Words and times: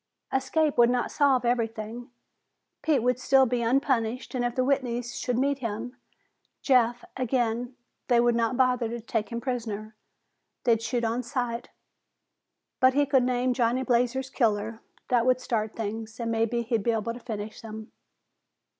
Escape 0.33 0.79
would 0.79 0.89
not 0.89 1.11
solve 1.11 1.45
everything. 1.45 2.09
Pete 2.81 3.03
would 3.03 3.19
still 3.19 3.45
be 3.45 3.61
unpunished 3.61 4.33
and 4.33 4.43
if 4.43 4.55
the 4.55 4.63
Whitneys 4.63 5.13
should 5.15 5.37
meet 5.37 5.59
him, 5.59 5.95
Jeff, 6.63 7.05
again, 7.15 7.75
they 8.07 8.19
would 8.19 8.33
not 8.33 8.57
bother 8.57 8.89
to 8.89 8.99
take 8.99 9.29
him 9.29 9.39
prisoner. 9.39 9.95
They'd 10.63 10.81
shoot 10.81 11.03
on 11.03 11.21
sight. 11.21 11.69
But 12.79 12.95
he 12.95 13.05
could 13.05 13.21
name 13.23 13.53
Johnny 13.53 13.83
Blazer's 13.83 14.31
killer. 14.31 14.81
That 15.09 15.27
would 15.27 15.39
start 15.39 15.75
things, 15.75 16.19
and 16.19 16.31
maybe 16.31 16.63
he'd 16.63 16.81
be 16.81 16.89
able 16.89 17.13
to 17.13 17.19
finish 17.19 17.61
them. 17.61 17.91